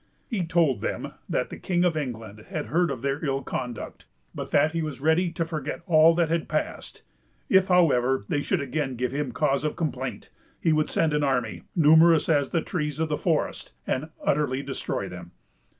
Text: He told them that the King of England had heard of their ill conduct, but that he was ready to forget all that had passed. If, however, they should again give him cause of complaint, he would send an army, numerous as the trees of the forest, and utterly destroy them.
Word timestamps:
He 0.27 0.43
told 0.43 0.81
them 0.81 1.13
that 1.29 1.51
the 1.51 1.59
King 1.59 1.85
of 1.85 1.95
England 1.95 2.45
had 2.49 2.65
heard 2.65 2.89
of 2.89 3.03
their 3.03 3.23
ill 3.23 3.43
conduct, 3.43 4.05
but 4.33 4.49
that 4.49 4.71
he 4.71 4.81
was 4.81 4.99
ready 4.99 5.29
to 5.33 5.45
forget 5.45 5.81
all 5.85 6.15
that 6.15 6.27
had 6.29 6.49
passed. 6.49 7.03
If, 7.49 7.67
however, 7.67 8.25
they 8.27 8.41
should 8.41 8.61
again 8.61 8.95
give 8.95 9.11
him 9.11 9.31
cause 9.31 9.63
of 9.63 9.75
complaint, 9.75 10.31
he 10.59 10.73
would 10.73 10.89
send 10.89 11.13
an 11.13 11.23
army, 11.23 11.65
numerous 11.75 12.29
as 12.29 12.49
the 12.49 12.61
trees 12.61 12.99
of 12.99 13.09
the 13.09 13.15
forest, 13.17 13.73
and 13.85 14.09
utterly 14.25 14.63
destroy 14.63 15.07
them. 15.07 15.33